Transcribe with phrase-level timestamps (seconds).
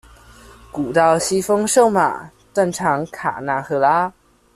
[0.71, 4.11] 古道西風瘦馬，斷腸卡納赫拉